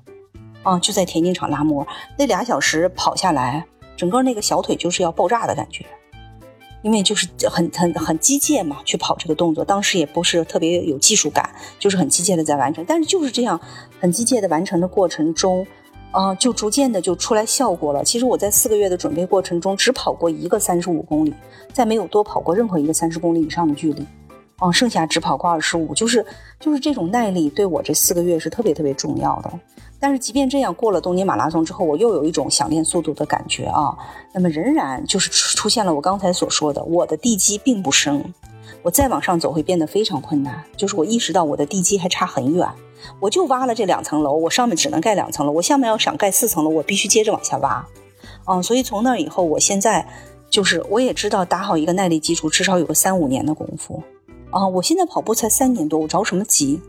[0.62, 1.84] 啊，就在田径场拉磨，
[2.16, 5.84] 那俩小时跑下来，整个那个小腿就是要爆炸的感觉。
[6.82, 12.84] 因为就是很很很机械嘛，去跑这个动作，当时也不是特别有技术感，就是很机械的在完成。
[12.86, 13.60] 但是就是这样
[13.98, 15.66] 很机械的完成的过程中，
[16.12, 18.02] 啊，就逐渐的就出来效果了。
[18.02, 21.32] 其实我在四个月的准备过程中，只跑过一个三十五公里，
[21.72, 24.04] 再没有多跑过任何一个三十公里以上的距离，
[24.58, 25.94] 啊，剩下只跑过二十五。
[25.94, 26.24] 就是
[26.58, 29.50] 就是这种耐力对我这四个月是特别特别重要的。
[30.00, 33.94] 但是即便这样，过了东京马拉松之后，我又有一种想练速度的感觉啊。
[34.32, 38.34] 那么仍然就是出现了我刚才所说的，我的地基并不深，
[38.82, 40.64] 我再往上走会变得非常困难。
[40.76, 42.68] 就是我意识到我的地基还差很远，
[43.20, 47.86] 我就挖了这两层楼，我上面只能盖两层楼，我下面要想盖四层楼，我必须接着往下挖。
[48.46, 50.06] 嗯，所以从那以后，我现在
[50.48, 54.02] 就是我也知道打好一个耐力基础，至少有个三五年的功夫。
[54.50, 56.80] 啊，我现在跑步才三年多，我着什么急？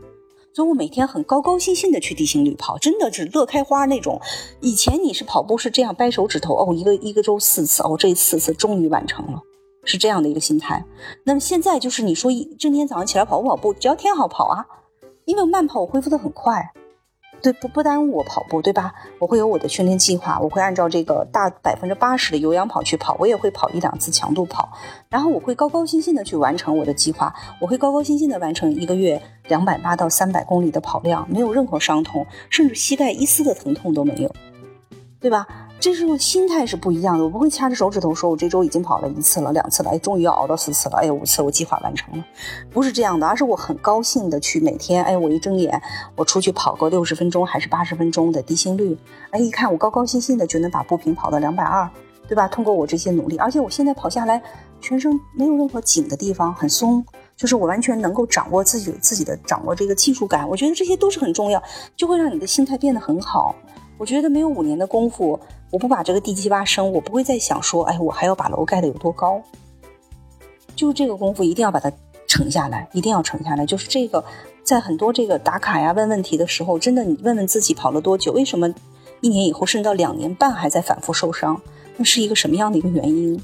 [0.54, 4.20] 所以我每天很高高兴兴的去地心率跑，真的是乐开花那种。
[4.60, 9.40] 以前你是跑步是这样掰手指头哦，一个一个周四次哦，这四次终于完成了，
[9.84, 10.84] 是这样的一个心态。
[11.24, 14.66] 那么现在就是你说今天早上起来跑不跑步，只要天好跑啊，
[15.24, 16.72] 因为慢跑我恢复的很快。
[17.40, 18.94] 对，不不耽误我跑步，对吧？
[19.18, 24.70] 我会有我的训练计划，我会按照这个大百分之八十的有氧跑去跑，我也会跑一两次强度跑，
[25.08, 34.32] 然后我会高高兴兴的去完成我的计划，我会高高兴兴的完成一个月两百八到三百公里的跑量，没有任何伤痛，甚至膝盖一丝的疼痛都没有，
[35.18, 35.44] 对吧？
[35.82, 42.24] 这时候心态是不一样的，我不会掐着手指头说，我这周已经跑了一次了，两次了，哎，终于要熬到四次了，哎，五次我计划完成了，
[42.70, 45.82] 不是这样的，而是我很高兴的去每天，哎，我一睁眼，
[46.14, 48.96] 我出去跑个六十分钟还是八十分钟的低心率，
[49.30, 51.90] 哎，一看我高高兴兴的就能把步频跑到两百二，
[52.28, 52.46] 对吧？
[52.46, 54.40] 通过我这些努力，而且我现在跑下来，
[54.80, 57.04] 全身没有任何紧的地方，很松，
[57.36, 61.60] 就是我完全能够掌握自己自己的掌握这个技术感，我觉得这些都是很重要，
[61.96, 63.52] 就会让你的心态变得很好。
[63.98, 65.38] 我觉得没有五年的功夫，
[65.70, 69.40] 我不把这个地基挖深，我不会再想说，哎，我还要把楼盖的有多高。
[70.74, 71.92] 就这个功夫一定要把它
[72.26, 73.64] 沉下来，一定要沉下来。
[73.64, 74.24] 就是这个，
[74.64, 78.32] 在很多这个打卡呀、问问题的时候，真的你问问自己跑了多久？
[78.32, 78.72] 为什么
[79.20, 81.60] 一年以后甚至到两年半还在反复受伤？
[81.96, 83.40] 那是一个什么样的一个原因？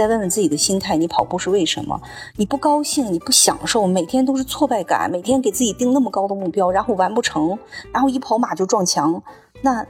[0.00, 2.00] 再问问自己的心态，你跑步是为什么？
[2.36, 7.58] 你不高兴，你不享受，每天都是挫败感，每天给自己定那么高的目标，然后完不成，
[7.92, 9.22] 然后一跑马就撞墙，
[9.60, 9.86] 那。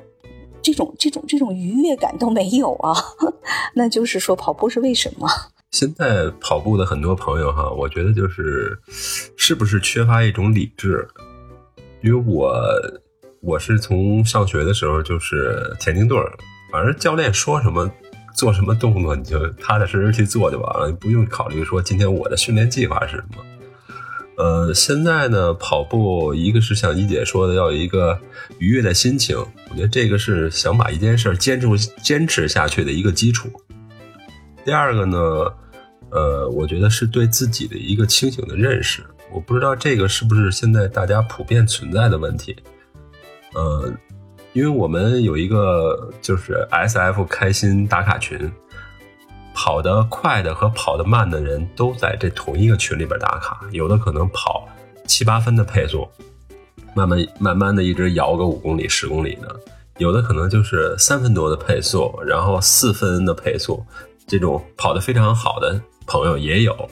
[0.62, 2.94] 这种这种这种愉悦感都没有啊，
[3.72, 5.26] 那就是说跑步是为什么？
[5.70, 8.78] 现在跑步的很多朋友哈，我觉得就是
[9.38, 11.08] 是不是缺乏一种理智？
[12.02, 12.52] 因为我
[13.40, 16.18] 我是从上学的时候就是田径队，
[16.70, 17.90] 反正教练说什么
[18.34, 23.44] 做什么动作，你就踏踏实实去做就完了，不用考虑说今天我的训练计划是什么。
[24.36, 28.18] 呃，现在呢，跑步一个是像一姐说的，要有一个
[28.58, 29.36] 愉悦的心情，
[29.70, 33.50] 我觉得这个是想把一件事坚持坚持下去的一个基础。
[34.64, 35.18] 第二个呢，
[36.10, 39.02] 呃，我觉得是对自己的一个清醒的认识。
[39.30, 42.56] 我不知道这个是不是现在大家普遍存在的问题。
[43.52, 43.92] 呃，
[44.52, 48.50] 因为我们有一个就是 S F 开心打卡群。
[49.52, 54.66] 跑得快的和跑得慢的人都在这同一个群里边打卡，有的可能跑
[55.06, 56.08] 七八分的配速，
[56.94, 59.48] 慢慢慢慢的一直摇个五公里、十公里的；
[59.98, 63.84] 有的可能就是三分多的配速，然后四分的配速，
[64.26, 66.88] 这种跑得非常好的朋友也有。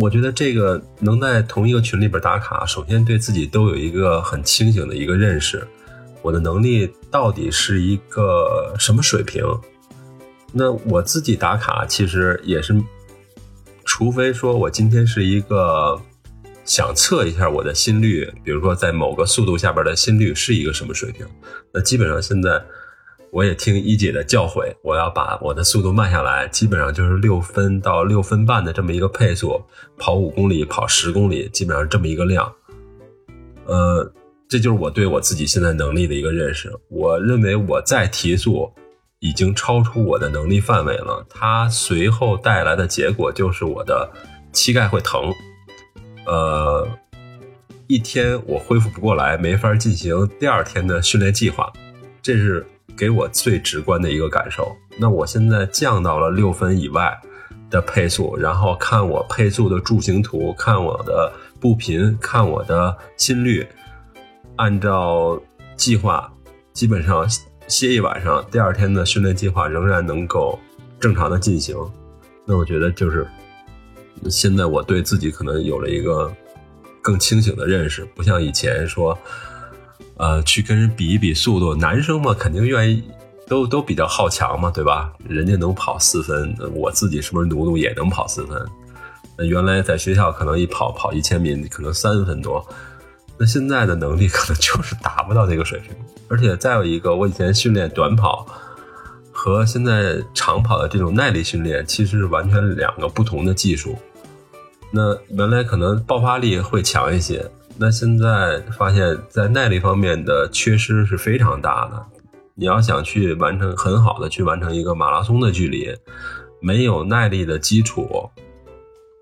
[0.00, 5.64] 我觉得这个能在同一个群里边打卡，首先对自己都有一个很清醒的一个认识，
[6.22, 9.44] 我的能力到底是一个什么水平。
[10.52, 12.74] 那我自己打卡其实也是，
[13.84, 16.00] 除非说我今天是一个
[16.64, 21.26] 想测一下我的心率，比如说在某个速度下边的心率是一个什么水平，
[21.72, 22.62] 那基本上现在
[23.30, 29.62] 我也听一姐的教诲，我要把我的速度慢下来，基本上就是六分到六分半的这么一个配速，
[29.98, 32.50] 跑五公里、跑十公里，基本上这么一个量。
[33.66, 34.10] 呃，
[34.48, 36.72] 这就是我对我自己现在能力的一个认识。
[36.88, 38.72] 我认为我再提速。
[39.20, 44.08] 已经超出我的能力范围了，它随后带来的结果就是我的
[44.52, 45.34] 膝盖会疼，
[46.24, 46.86] 呃，
[47.88, 51.68] 一天我恢复不过来，没法进行第二天的训练计划，
[52.22, 52.64] 这是
[52.96, 54.70] 给我最直观的一个感受。
[55.00, 57.12] 那我现在降到了六分以外
[57.68, 63.66] 的配速，然后看我配速的柱形图，看我的步频，看我的心率，
[64.58, 65.40] 按照
[65.74, 66.30] 计划，
[66.72, 67.26] 基本上。
[67.70, 70.58] 歇一晚上，第二天的训练计划仍然能够
[70.98, 71.76] 正常的进行。
[72.46, 73.28] 那我觉得就是
[74.30, 76.32] 现在我对自己可能有了一个
[77.02, 79.18] 更清醒的认识，不像以前说，
[80.16, 81.74] 呃，去跟人比一比速度。
[81.74, 83.04] 男生嘛，肯定愿意
[83.46, 85.12] 都都比较好强嘛，对吧？
[85.28, 88.66] 人家能跑四分，我自己是不是努努也能跑四分？
[89.46, 92.66] 原来在学校可能一跑跑一千米可能三分多。
[93.38, 95.94] 那现在的能力可能就是达不到这个水平，
[96.28, 98.46] 而且再有一个，我以前训练短跑
[99.30, 103.96] 和现在长跑的这种耐力训练，其实是完全两个不同的技术。
[104.90, 112.04] 那原来可能爆发力会强一些，那现在发现，在耐力方面的缺失是非常大的。
[112.54, 115.94] 你要想去完成很好的去完成一个马拉松的距离，
[116.60, 118.28] 没有耐力的基础，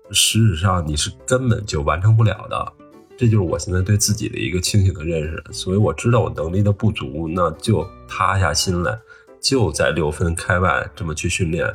[0.09, 2.73] 事实上你是根本就完成不了的。
[3.17, 8.97] 这就是我现在对自己的一个清醒的认识，所以我知道我能力的不足，那就塌下心来，
[9.41, 11.67] 就在六分开外这么去训练。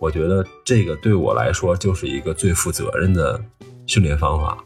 [0.00, 3.38] 我觉得这个对我来说就是一个最负责任的
[3.86, 4.64] 训练方法。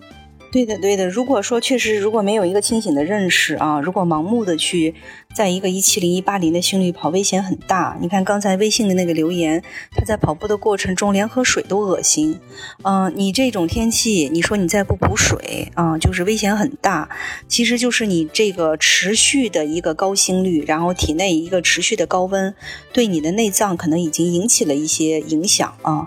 [0.52, 1.08] 对的，对的。
[1.08, 4.94] 如果说确实如果没有一个清醒的认识啊，如果盲目的去
[5.34, 7.96] 在一个一七零一八零的心率跑，危险很大。
[8.02, 12.38] 你看刚才微信的那个留言，他在跑步的过程中连喝水都恶心。
[12.82, 17.08] 嗯，你这种天气，你说你再不补水啊，就是危险很大。
[17.48, 22.54] 其实就是你这个持续的一个高心率，然后体内一个持续的高温，
[22.92, 26.06] 对你的内脏可能已经引起了一些影响啊。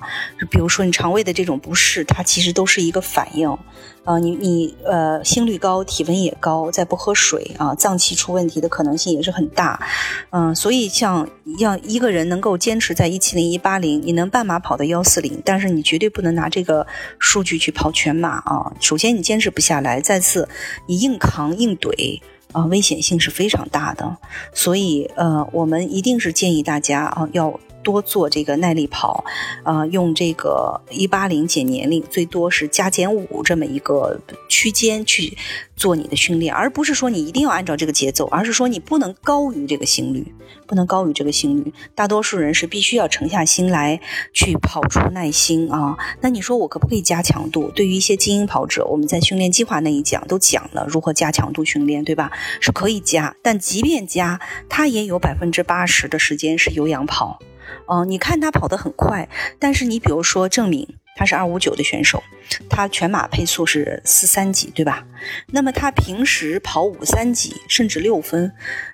[0.51, 3.57] 比如说你肠胃的这种不适，它其实都是一个反应。
[4.05, 9.81] 啊，你你呃，心率高，体温也高，再不喝水啊，脏器出问题的可能性也是很大。
[10.29, 11.27] 嗯，所以像
[11.57, 16.85] 要一个人能够坚持在一七零一八零，你能半马跑到幺四零，但是你绝对不能拿这个
[17.17, 18.71] 数据去跑全马啊。
[18.79, 20.47] 首先你坚持不下来，再次
[20.87, 24.17] 你硬扛硬怼啊，危险性是非常大的。
[24.53, 27.59] 所以呃，我们一定是建议大家啊要。
[27.85, 29.23] 多做这个耐力跑，
[29.63, 34.19] 呃，用这个一八零减年龄，最多是加减五这么一个
[34.49, 35.37] 区间去
[35.75, 40.33] 做你的训练，而不是说你一定要按照这个节奏，而是说你不能高于这个心率，
[40.65, 41.71] 不能高于这个心率。
[41.93, 44.01] 大多数人是必须要沉下心来
[44.33, 45.95] 去跑出耐心啊。
[46.21, 47.69] 那你说我可不可以加强度？
[47.75, 52.31] 对于一些精英跑者，我们在训练计划那一讲都讲了如何加强度训练，对吧？
[52.59, 57.39] 是可以加，但即便加，它也有百分之八十的时间是有氧跑。
[57.87, 59.27] 哦，你看他跑得很快，
[59.59, 62.21] 但是你比如说郑敏，他是二五九的选手，
[62.69, 65.05] 他全马配速是四三几，对吧？
[65.51, 68.51] 那么他平时跑五三几，甚至六分，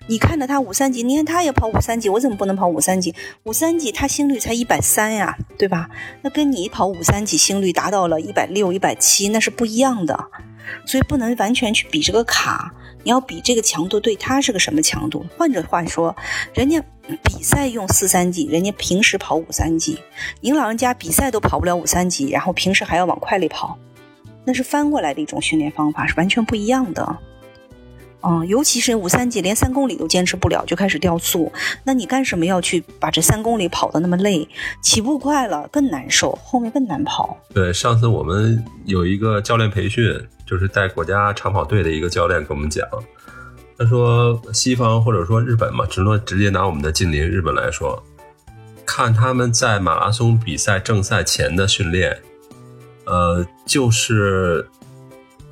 [0.07, 3.15] 你看着他五三几，你看他也跑五三几，我怎么不能跑五三几？
[3.43, 5.89] 五三几他心率才一百三呀，对吧？
[6.22, 10.28] 那跟你跑五三几心率达到了一百六、一百七，那是不一样的，
[10.86, 12.74] 所以不能完全去比这个卡。
[13.04, 15.26] 你要比这个强度对他是个什么强度？
[15.38, 16.16] 换句话说，
[16.54, 16.84] 人家
[17.24, 19.99] 比赛用四三级，人家平时跑五三级，
[20.39, 23.78] 您老人家比赛都跑不了五三级，然后平时还要往快里跑，
[24.45, 27.18] 那是翻过来的一种训练方法，是完全不一样的。
[28.24, 31.52] 嗯，尤其是五三级连三公里都坚持不了就开始掉速，
[31.84, 34.47] 那你干什么要去把这三公里跑的那么累？
[34.80, 37.36] 起步快了更难受，后面更难跑。
[37.52, 40.04] 对，上次我们有一个教练培训，
[40.52, 42.86] 就是带国家长跑队的一个教练跟我们讲，
[43.78, 48.04] 他说西方或者说日本嘛，只能直接拿我们的近邻日本来说，
[48.86, 52.22] 看他们在马拉松比赛正赛前的训练，
[53.06, 54.68] 呃，就是。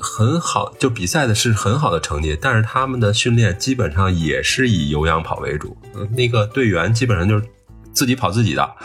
[0.02, 5.78] 很好，就比赛的是很好的成绩，但是他们的训练基本上也是以有氧跑为主。
[6.12, 7.46] 那个队员基本上就是
[7.92, 8.76] 自己跑自己的，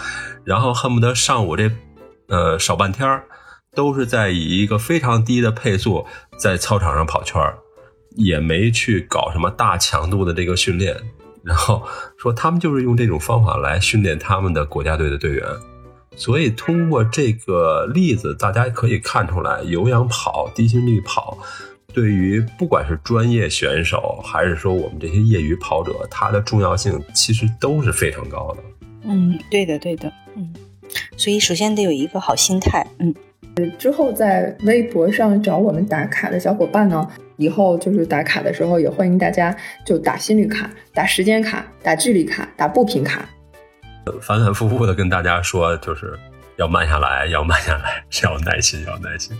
[0.43, 1.71] 然后恨不得上午这
[2.27, 3.09] 呃少半天
[3.75, 6.07] 都是在以一个非常低的配速
[6.37, 7.59] 在操场上跑圈儿
[8.17, 10.97] 也没去搞什么大强度的这个训练。
[11.43, 15.45] 然后说他们就是用这种方法来训练他们的国家队的队员。
[16.17, 21.37] 所以通过这个例子，大家可以看出来，有氧跑、低心率跑，
[21.93, 28.63] 对于不管是专业选手，还是说我们这些业余跑者，它的重要性其实都是非常高的。
[29.03, 30.55] 嗯，对的，对的，嗯。
[31.17, 33.13] 所以首先得有一个好心态，嗯。
[33.79, 43.29] 之后在微博上找我们打卡的小伙伴呢，以后就是打卡的时候，也欢迎大家就打心率卡、打时间卡、打距离卡、打步频卡。
[44.21, 46.19] 反反复复的跟大家说，就是
[46.57, 49.37] 要慢下来，要慢下来，要耐心，要耐心。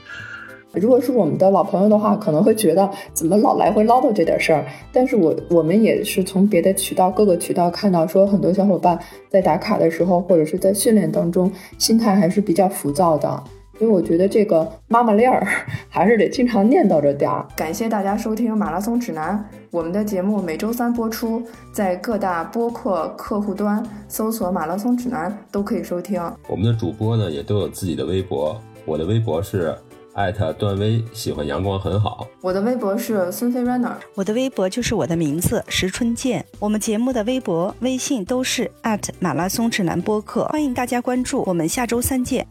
[0.73, 4.65] 如果是我们的老朋友的话，可能会觉得怎么老来回唠叨这点事儿。
[4.93, 8.99] 但是我我们也是从别的渠道、各个渠道看到，说很多小伙伴
[9.29, 13.45] 在打卡的时候，或者是在训练当中，心态还是比较浮躁的。
[13.79, 15.47] 所以我觉得这个妈妈链儿
[15.89, 17.47] 还是得经常念叨着点儿。
[17.57, 19.37] 感谢大家收听《马拉松指南》，
[19.71, 26.23] 我们的节目每周三播出，在各大播客客户端搜索“马拉松指南”都可以收听。
[26.49, 29.77] 我们的主播呢也都有自己的微博，我的微博是。
[30.15, 32.25] 艾特段威喜欢阳光很好。
[32.41, 36.47] 我的微博是孙飞 runner，我的微博就是我的名字石春健。
[36.61, 41.43] 我们节目的微博、微信都是艾特马拉松指南播客，欢迎大家关注。
[41.49, 42.47] 我们下周三见。